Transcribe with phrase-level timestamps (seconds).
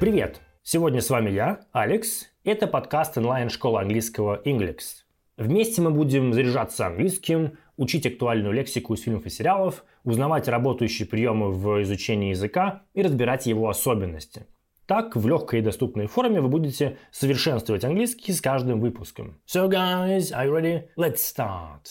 [0.00, 0.40] Привет!
[0.62, 2.24] Сегодня с вами я, Алекс.
[2.42, 5.04] Это подкаст онлайн-школы английского Englix.
[5.36, 11.52] Вместе мы будем заряжаться английским, учить актуальную лексику из фильмов и сериалов, узнавать работающие приемы
[11.52, 14.46] в изучении языка и разбирать его особенности.
[14.86, 19.38] Так, в легкой и доступной форме вы будете совершенствовать английский с каждым выпуском.
[19.46, 20.84] So guys, are you ready?
[20.96, 21.90] Let's start!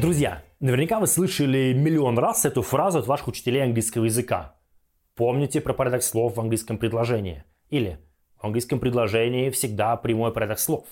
[0.00, 4.56] Друзья, наверняка вы слышали миллион раз эту фразу от ваших учителей английского языка.
[5.14, 7.44] Помните про порядок слов в английском предложении.
[7.68, 7.98] Или
[8.40, 10.86] в английском предложении всегда прямой порядок слов.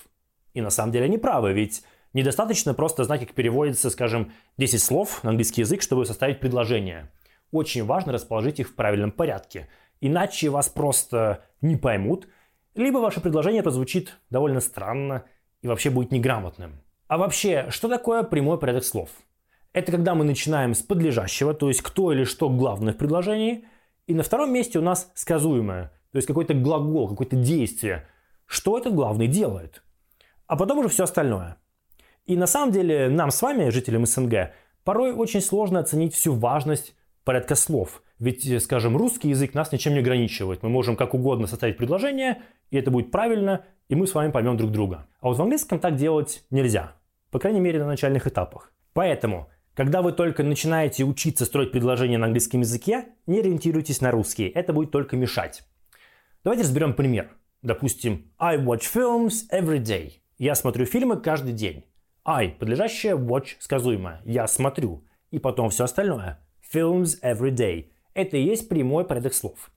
[0.52, 5.22] И на самом деле они правы, ведь недостаточно просто знать, как переводится, скажем, 10 слов
[5.24, 7.10] на английский язык, чтобы составить предложение.
[7.50, 9.68] Очень важно расположить их в правильном порядке.
[10.00, 12.28] Иначе вас просто не поймут,
[12.74, 15.24] либо ваше предложение прозвучит довольно странно
[15.62, 16.80] и вообще будет неграмотным.
[17.08, 19.10] А вообще, что такое прямой порядок слов?
[19.72, 23.64] Это когда мы начинаем с подлежащего, то есть кто или что главное в предложении,
[24.10, 28.08] и на втором месте у нас сказуемое, то есть какой-то глагол, какое-то действие.
[28.44, 29.84] Что этот главный делает?
[30.48, 31.58] А потом уже все остальное.
[32.26, 34.50] И на самом деле нам с вами, жителям СНГ,
[34.82, 38.02] порой очень сложно оценить всю важность порядка слов.
[38.18, 40.64] Ведь, скажем, русский язык нас ничем не ограничивает.
[40.64, 44.56] Мы можем как угодно составить предложение, и это будет правильно, и мы с вами поймем
[44.56, 45.06] друг друга.
[45.20, 46.96] А вот в английском так делать нельзя.
[47.30, 48.72] По крайней мере, на начальных этапах.
[48.92, 49.48] Поэтому,
[49.80, 54.44] когда вы только начинаете учиться строить предложения на английском языке, не ориентируйтесь на русский.
[54.44, 55.62] Это будет только мешать.
[56.44, 57.30] Давайте разберем пример.
[57.62, 60.20] Допустим, I watch films every day.
[60.36, 61.86] Я смотрю фильмы каждый день.
[62.26, 64.20] I, подлежащее watch, сказуемое.
[64.26, 65.02] Я смотрю.
[65.30, 66.46] И потом все остальное.
[66.74, 67.86] Films every day.
[68.12, 69.70] Это и есть прямой порядок слов.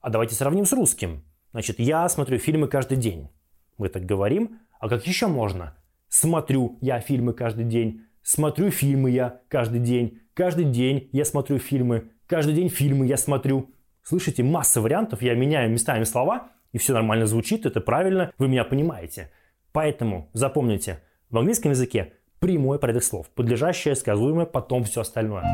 [0.00, 1.22] А давайте сравним с русским.
[1.52, 3.28] Значит, я смотрю фильмы каждый день.
[3.76, 4.58] Мы так говорим.
[4.78, 5.76] А как еще можно?
[6.08, 8.06] Смотрю я фильмы каждый день.
[8.32, 10.20] Смотрю фильмы я каждый день.
[10.34, 12.12] Каждый день я смотрю фильмы.
[12.28, 13.74] Каждый день фильмы я смотрю.
[14.04, 15.20] Слышите, масса вариантов.
[15.20, 19.32] Я меняю местами слова, и все нормально звучит, это правильно, вы меня понимаете.
[19.72, 25.44] Поэтому запомните, в английском языке прямой порядок слов, подлежащее, сказуемое, потом все остальное.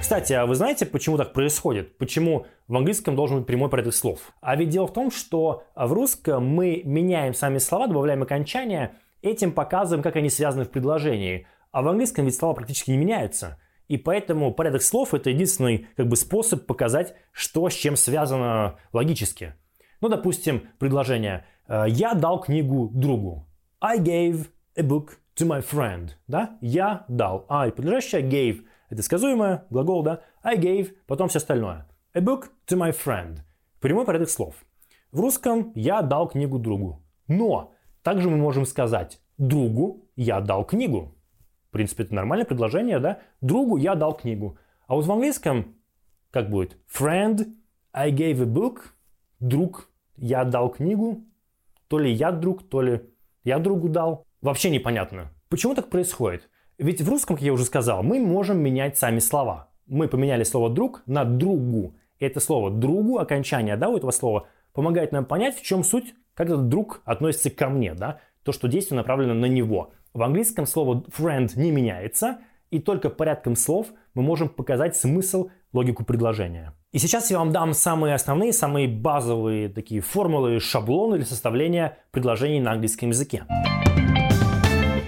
[0.00, 1.98] Кстати, а вы знаете, почему так происходит?
[1.98, 4.32] Почему в английском должен быть прямой порядок слов?
[4.40, 9.52] А ведь дело в том, что в русском мы меняем сами слова, добавляем окончания, этим
[9.52, 11.46] показываем, как они связаны в предложении.
[11.72, 13.60] А в английском ведь слова практически не меняются.
[13.88, 19.54] И поэтому порядок слов это единственный как бы, способ показать, что с чем связано логически.
[20.00, 23.46] Ну, допустим, предложение «Я дал книгу другу».
[23.80, 26.10] I gave a book to my friend.
[26.26, 26.58] Да?
[26.60, 27.46] Я дал.
[27.48, 30.22] I подлежащее gave это сказуемое, глагол, да?
[30.42, 31.86] I gave, потом все остальное.
[32.14, 33.40] A book to my friend.
[33.80, 34.54] Прямой порядок слов.
[35.12, 37.02] В русском я дал книгу другу.
[37.26, 37.74] Но
[38.08, 41.14] также мы можем сказать другу я дал книгу.
[41.68, 43.18] В принципе, это нормальное предложение, да?
[43.42, 44.56] Другу я дал книгу.
[44.86, 45.74] А вот в английском
[46.30, 46.78] как будет?
[46.90, 47.46] Friend,
[47.92, 48.78] I gave a book.
[49.40, 51.26] Друг, я дал книгу.
[51.88, 53.02] То ли я друг, то ли
[53.44, 54.24] я другу дал.
[54.40, 55.30] Вообще непонятно.
[55.50, 56.48] Почему так происходит?
[56.78, 59.68] Ведь в русском, как я уже сказал, мы можем менять сами слова.
[59.86, 61.94] Мы поменяли слово «друг» на «другу».
[62.20, 66.14] И это слово «другу», окончание да, у этого слова, помогает нам понять, в чем суть,
[66.38, 69.90] как этот друг относится ко мне, да, то, что действие направлено на него.
[70.14, 72.38] В английском слово friend не меняется,
[72.70, 76.74] и только порядком слов мы можем показать смысл, логику предложения.
[76.92, 82.60] И сейчас я вам дам самые основные, самые базовые такие формулы, шаблоны для составления предложений
[82.60, 83.44] на английском языке.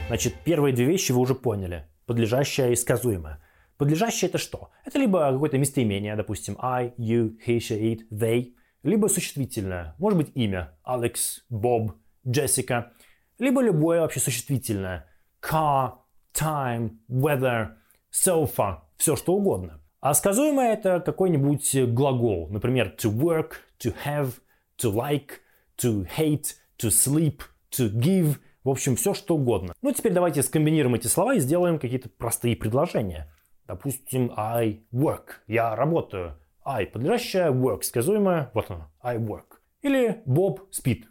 [0.09, 1.87] Значит, первые две вещи вы уже поняли.
[2.07, 3.41] Подлежащее и сказуемое.
[3.77, 4.71] Подлежащее это что?
[4.85, 10.31] Это либо какое-то местоимение, допустим, I, you, he, she, it, they, либо существительное, может быть
[10.35, 11.93] имя, Алекс, Боб,
[12.27, 12.93] Джессика,
[13.39, 15.07] либо любое вообще существительное,
[15.43, 15.95] car,
[16.35, 17.75] time, weather,
[18.13, 19.81] sofa, все что угодно.
[20.01, 24.35] А сказуемое это какой-нибудь глагол, например, to work, to have,
[24.79, 25.41] to like,
[25.77, 29.75] to hate, to sleep, to give– в общем, все что угодно.
[29.81, 33.33] Ну, теперь давайте скомбинируем эти слова и сделаем какие-то простые предложения.
[33.67, 35.27] Допустим, I work.
[35.47, 36.39] Я работаю.
[36.65, 38.51] I подлежащее, work сказуемое.
[38.55, 38.91] Вот оно.
[39.03, 39.59] I work.
[39.83, 41.07] Или Bob спит.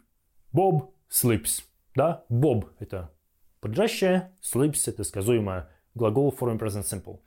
[0.54, 1.62] Bob sleeps.
[1.94, 3.10] Да, Bob это
[3.60, 7.20] подлежащее, sleeps это сказуемое глагол в форме present simple.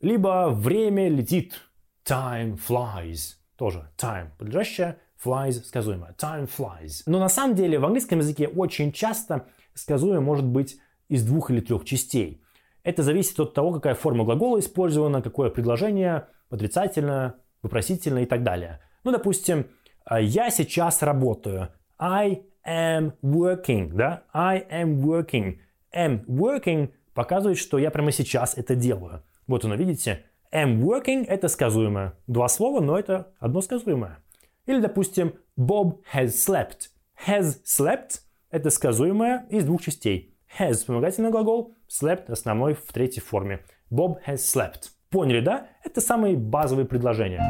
[0.00, 1.60] Либо время летит.
[2.04, 3.34] Time flies.
[3.56, 6.14] Тоже time подлежащее, flies сказуемое.
[6.18, 7.02] Time flies.
[7.06, 10.78] Но на самом деле в английском языке очень часто сказуемое может быть
[11.08, 12.42] из двух или трех частей.
[12.82, 18.80] Это зависит от того, какая форма глагола использована, какое предложение, отрицательное, вопросительное и так далее.
[19.04, 19.66] Ну, допустим,
[20.10, 21.68] я сейчас работаю.
[21.98, 24.24] I am working, да?
[24.32, 25.58] I am working.
[25.94, 29.22] Am working показывает, что я прямо сейчас это делаю.
[29.46, 30.24] Вот оно, видите?
[30.52, 32.14] am working– это сказуемое.
[32.26, 34.18] Два слова, но это одно сказуемое.
[34.66, 36.90] Или, допустим, Bob has slept.
[37.26, 38.20] Has slept–
[38.50, 40.34] это сказуемое из двух частей.
[40.58, 43.64] Has– вспомогательный глагол, slept– основной в третьей форме.
[43.90, 44.90] Bob has slept.
[45.10, 45.68] Поняли, да?
[45.84, 47.40] Это самые базовые предложения.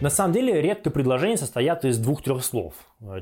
[0.00, 2.74] На самом деле, редко предложения состоят из двух-трех слов.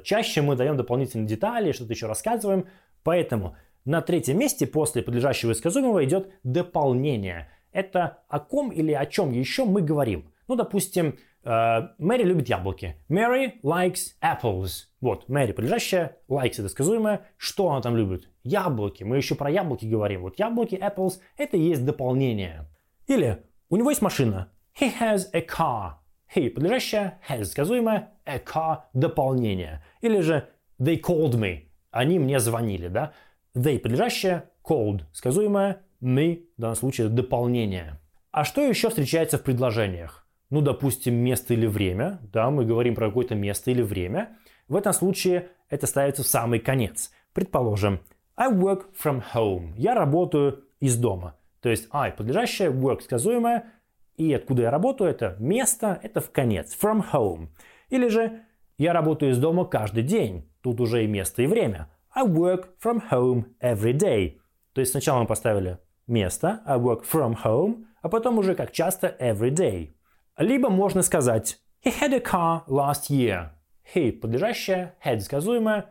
[0.04, 2.66] Чаще мы даем дополнительные детали, что-то еще рассказываем.
[3.02, 7.50] Поэтому на третьем месте после подлежащего и сказуемого идет дополнение.
[7.72, 10.30] Это о ком или о чем еще мы говорим.
[10.46, 11.18] Ну, допустим,
[11.48, 12.96] Мэри любит яблоки.
[13.08, 14.84] Mary likes apples.
[15.00, 17.22] Вот, Мэри подлежащая, likes это сказуемое.
[17.38, 18.28] Что она там любит?
[18.42, 19.02] Яблоки.
[19.02, 20.22] Мы еще про яблоки говорим.
[20.22, 22.68] Вот яблоки, apples, это и есть дополнение.
[23.06, 24.52] Или у него есть машина.
[24.78, 25.92] He has a car.
[26.36, 29.82] He подлежащее, has сказуемое, a car дополнение.
[30.02, 31.70] Или же they called me.
[31.90, 33.14] Они мне звонили, да?
[33.56, 37.98] They подлежащее, called сказуемое, me в данном случае дополнение.
[38.32, 40.27] А что еще встречается в предложениях?
[40.50, 42.20] Ну, допустим, место или время.
[42.32, 44.36] Да, мы говорим про какое-то место или время.
[44.66, 47.10] В этом случае это ставится в самый конец.
[47.32, 48.00] Предположим,
[48.36, 49.72] I work from home.
[49.76, 51.36] Я работаю из дома.
[51.60, 53.72] То есть I подлежащее, work сказуемое,
[54.16, 57.48] и откуда я работаю, это место, это в конец, from home.
[57.88, 58.42] Или же
[58.78, 60.50] я работаю из дома каждый день.
[60.60, 61.88] Тут уже и место, и время.
[62.14, 64.38] I work from home every day.
[64.72, 69.16] То есть сначала мы поставили место, I work from home, а потом уже как часто
[69.20, 69.94] every day.
[70.38, 73.50] Либо можно сказать He had a car last year.
[73.92, 75.86] He подлежащее, had сказуемое,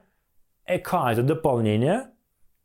[0.65, 2.07] a car это дополнение,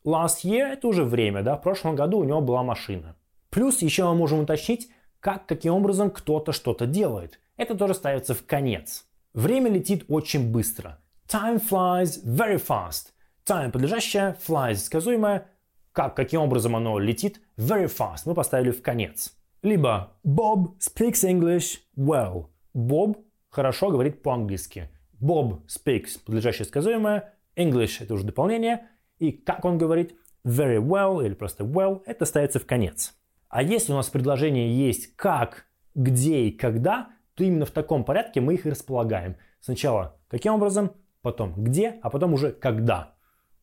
[0.04, 3.16] last year это уже время, да, в прошлом году у него была машина.
[3.50, 7.40] Плюс еще мы можем уточнить, как, каким образом кто-то что-то делает.
[7.56, 9.04] Это тоже ставится в конец.
[9.34, 11.00] Время летит очень быстро.
[11.26, 13.08] Time flies very fast.
[13.44, 15.48] Time подлежащее, flies сказуемое.
[15.90, 17.40] Как, каким образом оно летит?
[17.56, 18.22] Very fast.
[18.24, 19.36] Мы поставили в конец.
[19.62, 22.46] Либо Bob speaks English well.
[22.74, 24.90] Боб хорошо говорит по-английски.
[25.20, 27.34] Bob speaks подлежащее сказуемое.
[27.54, 28.88] English это уже дополнение.
[29.18, 30.16] И как он говорит?
[30.44, 32.02] Very well или просто well.
[32.06, 33.14] Это ставится в конец.
[33.48, 38.40] А если у нас предложение есть как, где и когда, то именно в таком порядке
[38.40, 39.36] мы их и располагаем.
[39.60, 43.14] Сначала каким образом, потом где, а потом уже когда.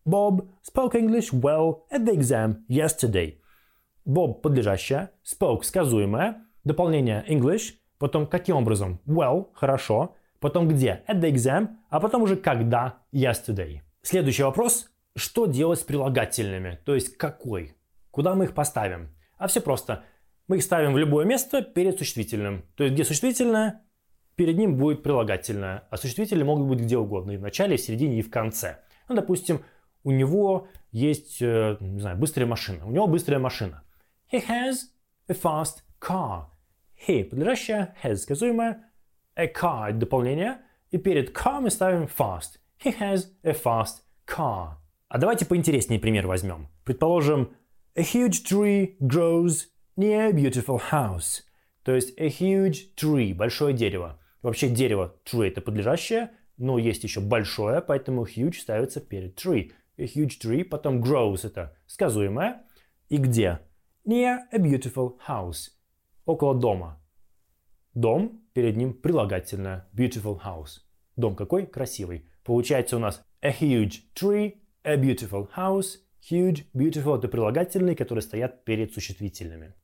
[0.05, 3.41] Bob spoke English well at the exam yesterday.
[4.09, 8.99] Bob подлежащее, spoke сказуемое, дополнение English, потом каким образом?
[9.05, 11.03] Well, хорошо, потом где?
[11.07, 13.03] At the exam, а потом уже когда?
[13.13, 13.81] Yesterday.
[14.01, 14.89] Следующий вопрос.
[15.15, 16.79] Что делать с прилагательными?
[16.85, 17.75] То есть какой?
[18.09, 19.15] Куда мы их поставим?
[19.37, 20.03] А все просто.
[20.47, 22.65] Мы их ставим в любое место перед существительным.
[22.75, 23.83] То есть где существительное,
[24.35, 25.83] перед ним будет прилагательное.
[25.91, 27.31] А существители могут быть где угодно.
[27.31, 28.79] И в начале, и в середине, и в конце.
[29.07, 29.61] Ну, допустим,
[30.03, 32.87] у него есть, э, не знаю, быстрая машина.
[32.87, 33.83] У него быстрая машина.
[34.31, 34.89] He has
[35.27, 36.47] a fast car.
[36.95, 38.83] He подлежащее, has сказуемое,
[39.35, 40.59] a car дополнение.
[40.91, 42.59] И перед car мы ставим fast.
[42.83, 44.77] He has a fast car.
[45.07, 46.67] А давайте поинтереснее пример возьмем.
[46.83, 47.49] Предположим,
[47.95, 49.65] A huge tree grows
[49.97, 51.41] near a beautiful house.
[51.83, 54.19] То есть a huge tree, большое дерево.
[54.41, 59.73] Вообще дерево tree это подлежащее, но есть еще большое, поэтому huge ставится перед tree.
[59.97, 62.61] A huge tree, потом grows это сказуемое.
[63.09, 63.59] И где?
[64.09, 65.69] Near a beautiful house.
[66.25, 66.99] Около дома.
[67.93, 69.87] Дом, перед ним прилагательное.
[69.95, 70.79] Beautiful house.
[71.15, 71.67] Дом какой?
[71.67, 72.27] Красивый.
[72.43, 75.99] Получается у нас a huge tree, a beautiful house–
[76.31, 79.75] Huge, beautiful– это прилагательные, которые стоят перед существительными.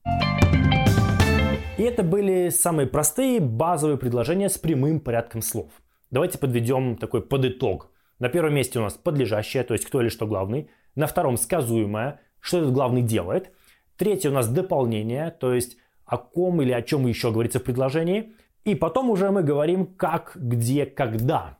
[1.78, 5.72] И это были самые простые базовые предложения с прямым порядком слов.
[6.10, 7.92] Давайте подведем такой подытог.
[8.18, 10.72] На первом месте у нас подлежащее, то есть кто или что главный.
[10.96, 13.52] На втором сказуемое, что этот главный делает.
[13.98, 18.34] Третье у нас дополнение, то есть о ком или о чем еще говорится в предложении.
[18.64, 21.58] И потом уже мы говорим как, где, когда.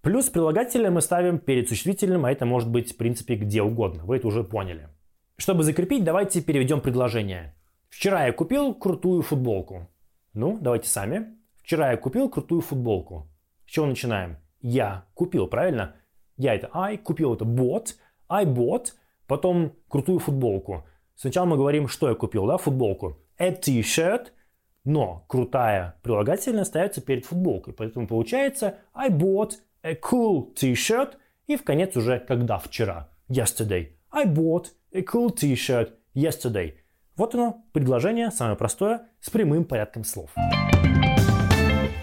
[0.00, 4.04] Плюс прилагательное мы ставим перед существительным, а это может быть в принципе где угодно.
[4.04, 4.88] Вы это уже поняли.
[5.36, 7.54] Чтобы закрепить, давайте переведем предложение.
[7.88, 9.88] Вчера я купил крутую футболку.
[10.34, 11.36] Ну, давайте сами.
[11.62, 13.28] Вчера я купил крутую футболку.
[13.66, 14.38] С чего начинаем?
[14.60, 15.96] Я купил, правильно?
[16.36, 17.96] Я это I, купил это bought,
[18.28, 18.92] I bought,
[19.26, 20.86] потом крутую футболку.
[21.20, 23.18] Сначала мы говорим, что я купил, да, футболку.
[23.38, 24.28] A t-shirt,
[24.84, 27.74] но крутая прилагательная ставится перед футболкой.
[27.74, 31.14] Поэтому получается I bought a cool t-shirt
[31.48, 33.08] и в конец уже когда вчера.
[33.28, 33.94] Yesterday.
[34.12, 36.74] I bought a cool t-shirt yesterday.
[37.16, 40.30] Вот оно, предложение, самое простое, с прямым порядком слов.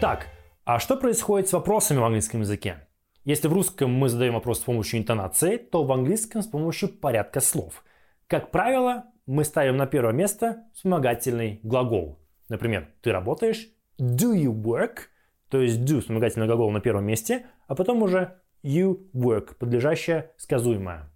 [0.02, 0.28] Так,
[0.66, 2.86] а что происходит с вопросами в английском языке?
[3.24, 7.40] Если в русском мы задаем вопрос с помощью интонации, то в английском с помощью порядка
[7.40, 7.85] слов.
[8.28, 12.20] Как правило, мы ставим на первое место вспомогательный глагол.
[12.50, 15.10] Например, ты работаешь, do you work,
[15.50, 21.12] то есть do вспомогательный глагол на первом месте, а потом уже you work, подлежащее сказуемое.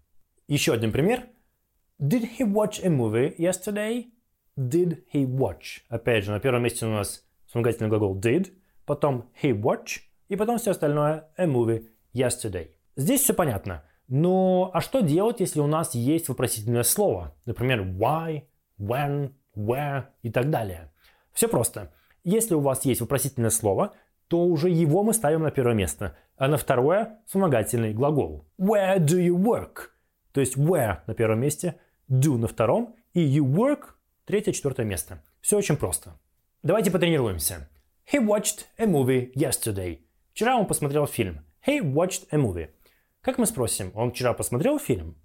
[0.48, 1.24] Еще один пример.
[2.00, 4.12] Did he watch a movie yesterday?
[4.56, 5.82] Did he watch?
[5.90, 8.54] Опять же, на первом месте у нас вспомогательный глагол did,
[8.86, 12.70] потом he watch, и потом все остальное a movie yesterday.
[12.96, 13.84] Здесь все понятно.
[14.10, 17.36] Но а что делать, если у нас есть вопросительное слово?
[17.46, 18.42] Например, why,
[18.80, 20.92] when, where и так далее.
[21.32, 21.94] Все просто.
[22.24, 23.94] Если у вас есть вопросительное слово,
[24.28, 28.48] то уже его мы ставим на первое место, а на второе– вспомогательный глагол.
[28.60, 29.90] Where do you work?
[30.32, 35.24] То есть where на первом месте, do на втором и you work– третье, четвертое место.
[35.42, 36.20] Все очень просто.
[36.64, 37.70] Давайте потренируемся.
[38.12, 40.00] He watched a movie yesterday.
[40.34, 41.46] Вчера он посмотрел фильм.
[41.66, 42.70] He watched a movie.
[43.22, 45.16] Как мы спросим, он вчера посмотрел фильм?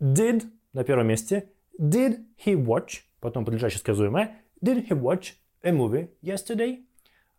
[0.00, 1.50] Did на первом месте.
[1.78, 6.84] Did he watch, потом подлежащее сказуемое, did he watch a movie yesterday?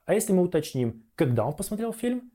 [0.05, 2.31] А если мы уточним, когда он посмотрел фильм?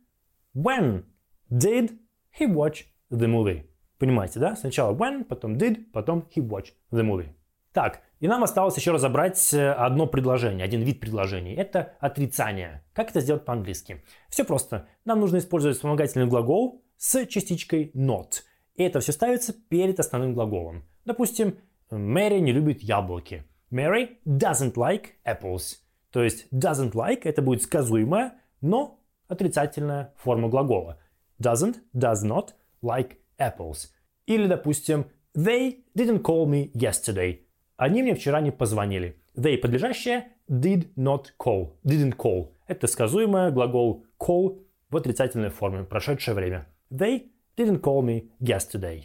[0.55, 1.05] When
[1.51, 1.99] did
[2.39, 3.65] he watch the movie?
[3.99, 4.57] Понимаете, да?
[4.57, 7.29] Сначала when, потом did, потом he watched the movie.
[7.73, 11.55] Так, и нам осталось еще разобрать э, одно предложение, один вид предложений.
[11.57, 12.85] Это отрицание.
[12.93, 14.05] Как это сделать по-английски?
[14.29, 14.87] Все просто.
[15.05, 18.43] Нам нужно использовать вспомогательный глагол с частичкой not.
[18.77, 20.85] И это все ставится перед основным глаголом.
[21.05, 21.59] Допустим,
[21.91, 23.45] Мэри не любит яблоки.
[23.71, 25.77] Mary doesn't like apples.
[26.11, 30.99] То есть doesn't like это будет сказуемая, но отрицательная форма глагола.
[31.41, 32.51] Doesn't, does not
[32.83, 33.89] like apples.
[34.27, 37.41] Или, допустим, they didn't call me yesterday.
[37.77, 39.21] Они мне вчера не позвонили.
[39.37, 41.73] They подлежащее did not call.
[41.85, 42.53] Didn't call.
[42.67, 46.67] Это сказуемое глагол call в отрицательной форме, прошедшее время.
[46.95, 47.25] They
[47.57, 49.03] didn't call me yesterday.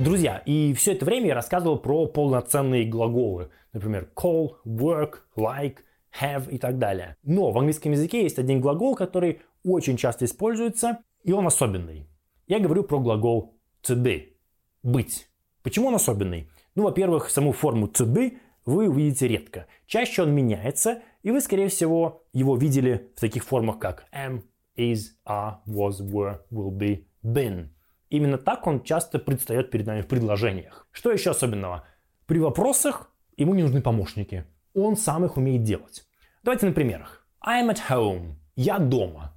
[0.00, 3.50] Друзья, и все это время я рассказывал про полноценные глаголы.
[3.72, 5.76] Например, call, work, like,
[6.20, 7.16] have и так далее.
[7.22, 12.08] Но в английском языке есть один глагол, который очень часто используется, и он особенный.
[12.48, 14.32] Я говорю про глагол to be–
[14.82, 15.28] быть.
[15.62, 16.50] Почему он особенный?
[16.74, 19.68] Ну, во-первых, саму форму to be вы увидите редко.
[19.86, 24.42] Чаще он меняется, и вы, скорее всего, его видели в таких формах, как am,
[24.78, 27.68] is, are, was, were, will be, been.
[28.10, 30.86] Именно так он часто предстает перед нами в предложениях.
[30.92, 31.84] Что еще особенного?
[32.26, 34.44] При вопросах ему не нужны помощники.
[34.74, 36.04] Он сам их умеет делать.
[36.42, 37.26] Давайте на примерах.
[37.46, 38.36] I'm at home.
[38.56, 39.34] Я дома.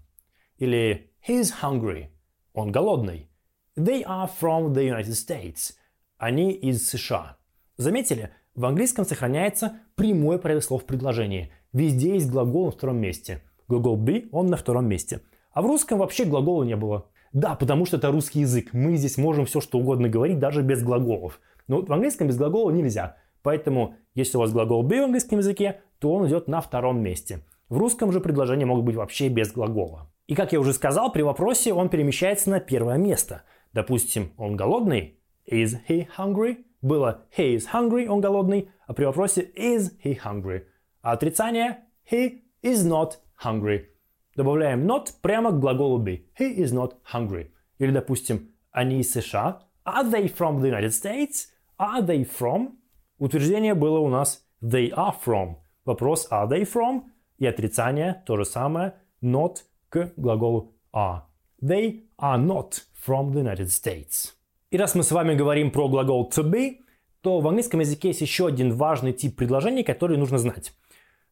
[0.57, 2.07] Или he's hungry.
[2.53, 3.29] Он голодный.
[3.77, 5.73] They are from the United States.
[6.17, 7.37] Они из США.
[7.77, 8.31] Заметили?
[8.53, 11.51] В английском сохраняется прямой порядок слов в предложении.
[11.73, 13.43] Везде есть глагол на втором месте.
[13.67, 15.21] Глагол be, он на втором месте.
[15.53, 17.07] А в русском вообще глагола не было.
[17.33, 18.73] Да, потому что это русский язык.
[18.73, 21.39] Мы здесь можем все что угодно говорить, даже без глаголов.
[21.67, 23.17] Но в английском без глагола нельзя.
[23.41, 27.43] Поэтому, если у вас глагол be в английском языке, то он идет на втором месте.
[27.69, 30.11] В русском же предложения могут быть вообще без глагола.
[30.27, 33.43] И как я уже сказал, при вопросе он перемещается на первое место.
[33.73, 35.19] Допустим, он голодный.
[35.49, 36.65] Is he hungry?
[36.81, 38.69] Было he is hungry, он голодный.
[38.87, 40.63] А при вопросе is he hungry?
[41.01, 41.79] А отрицание
[42.11, 43.85] he is not hungry.
[44.35, 46.25] Добавляем not прямо к глаголу be.
[46.39, 47.51] He is not hungry.
[47.79, 49.61] Или, допустим, они из США.
[49.85, 51.47] Are they from the United States?
[51.77, 52.77] Are they from?
[53.17, 55.55] Утверждение было у нас they are from.
[55.85, 57.03] Вопрос are they from?
[57.37, 59.57] И отрицание то же самое not
[59.89, 61.21] к глаголу are.
[61.61, 64.33] They are not from the United States.
[64.69, 66.77] И раз мы с вами говорим про глагол to be,
[67.21, 70.73] то в английском языке есть еще один важный тип предложений, который нужно знать.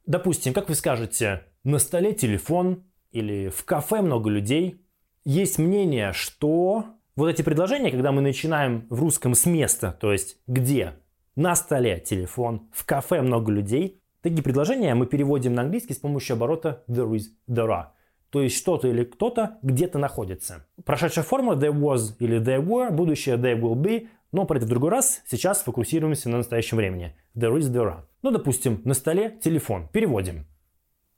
[0.05, 4.81] Допустим, как вы скажете, на столе телефон, или в кафе много людей.
[5.25, 6.85] Есть мнение, что
[7.15, 10.93] вот эти предложения, когда мы начинаем в русском с места, то есть где,
[11.35, 16.35] на столе телефон, в кафе много людей, такие предложения мы переводим на английский с помощью
[16.35, 17.85] оборота there is, there are.
[18.29, 20.67] То есть что-то или кто-то где-то находится.
[20.85, 24.69] Прошедшая форма there was или there were, будущее there will be, но про это в
[24.69, 25.21] другой раз.
[25.27, 27.15] Сейчас фокусируемся на настоящем времени.
[27.35, 28.01] There is, there are.
[28.21, 29.87] Ну, допустим, на столе телефон.
[29.91, 30.45] Переводим.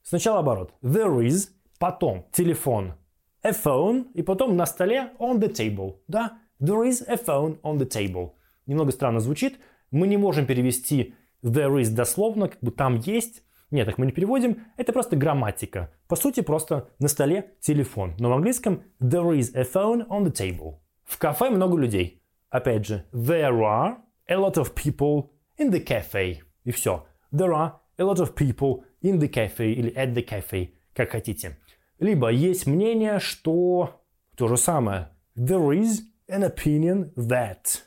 [0.04, 0.74] Сначала оборот.
[0.82, 1.50] There is
[1.82, 2.94] потом телефон,
[3.42, 5.96] a phone, и потом на столе on the table.
[6.08, 8.34] Да, there is a phone on the table.
[8.68, 9.60] Немного странно звучит.
[9.90, 13.42] Мы не можем перевести there is дословно, как бы там есть.
[13.72, 14.64] Нет, так мы не переводим.
[14.78, 15.92] Это просто грамматика.
[16.08, 18.14] По сути, просто на столе телефон.
[18.20, 20.76] Но в английском there is a phone on the table.
[21.04, 22.22] В кафе много людей.
[22.52, 23.96] Опять же, there are
[24.30, 26.42] a lot of people in the cafe.
[26.64, 27.08] И все.
[27.34, 31.58] There are a lot of people in the cafe или at the cafe, как хотите.
[32.02, 34.02] Либо есть мнение, что
[34.36, 35.10] то же самое.
[35.38, 37.84] There is an opinion that.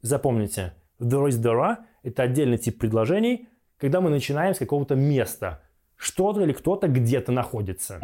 [0.00, 5.60] Запомните, There is, there are– это отдельный тип предложений, когда мы начинаем с какого-то места.
[5.96, 8.00] Что-то или кто-то где-то находится.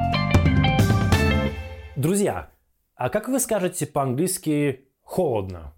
[1.94, 2.50] Друзья,
[2.96, 5.72] а как вы скажете по-английски «холодно»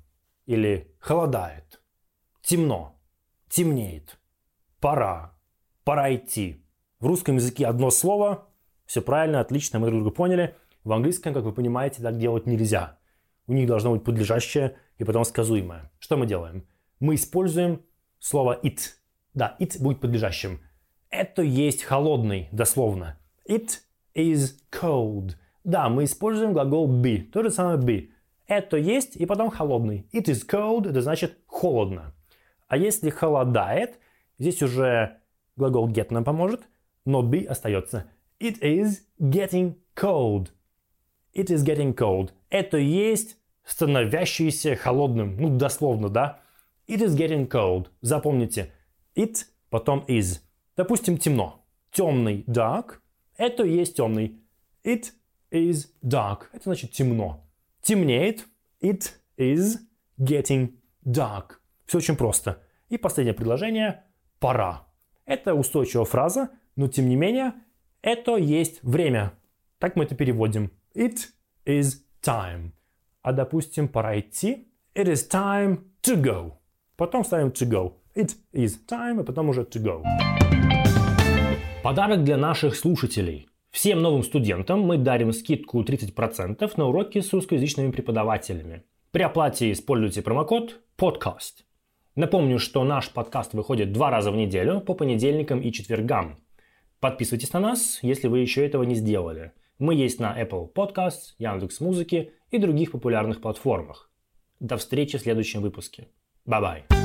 [0.47, 1.83] или «холодает»,
[2.41, 2.99] «темно»,
[3.51, 4.19] «темнеет»,
[4.81, 5.39] «пора»,
[5.85, 6.65] «пора идти»?
[6.99, 8.50] В русском языке одно слово,
[8.91, 10.57] все правильно, отлично, мы друг друга поняли.
[10.83, 12.99] В английском, как вы понимаете, так делать нельзя.
[13.47, 15.93] У них должно быть подлежащее и потом сказуемое.
[16.01, 16.67] Что мы делаем?
[16.99, 17.83] Мы используем
[18.19, 18.81] слово it.
[19.33, 20.59] Да, it будет подлежащим.
[21.09, 23.17] Это есть холодный, дословно.
[23.49, 23.79] It
[24.17, 25.37] is cold.
[25.63, 27.23] Да, мы используем глагол be.
[27.31, 28.09] То же самое be.
[28.49, 30.09] Это есть и потом холодный.
[30.13, 32.13] It is cold, это значит холодно.
[32.67, 34.01] А если холодает,
[34.41, 35.19] здесь уже
[35.55, 36.63] глагол get нам поможет,
[37.05, 38.11] но be остается.
[38.41, 40.53] It is getting cold.
[41.35, 42.33] It is getting cold.
[42.49, 45.37] Это есть становящийся холодным.
[45.37, 46.41] Ну, дословно, да?
[46.89, 47.89] It is getting cold.
[48.01, 48.73] Запомните.
[49.15, 50.41] It, потом is.
[50.75, 51.67] Допустим, темно.
[51.93, 53.01] Темный, dark.
[53.37, 54.41] Это есть темный.
[54.85, 55.13] It
[55.51, 56.47] is dark.
[56.53, 57.47] Это значит темно.
[57.83, 58.47] Темнеет.
[58.81, 59.77] It is
[60.19, 61.59] getting dark.
[61.85, 62.63] Все очень просто.
[62.89, 64.05] И последнее предложение.
[64.39, 64.87] Пора.
[65.27, 67.53] Это устойчивая фраза, но тем не менее,
[68.03, 69.33] это есть время.
[69.79, 70.71] Так мы это переводим.
[70.95, 71.19] It
[71.67, 72.73] is time.
[73.23, 74.69] А допустим, пора идти.
[74.95, 76.53] It is time to go.
[76.97, 77.93] Потом ставим to go.
[78.15, 80.03] It is time, и потом уже to go.
[81.83, 83.49] Подарок для наших слушателей.
[83.71, 88.83] Всем новым студентам мы дарим скидку 30% на уроки с русскоязычными преподавателями.
[89.13, 91.65] При оплате используйте промокод PODCAST.
[92.17, 96.39] Напомню, что наш подкаст выходит два раза в неделю по понедельникам и четвергам.
[97.01, 99.53] Подписывайтесь на нас, если вы еще этого не сделали.
[99.79, 104.11] Мы есть на Apple Podcasts, Яндекс.Музыки и других популярных платформах.
[104.61, 106.09] До встречи в следующем выпуске.
[106.47, 107.00] Bye-bye.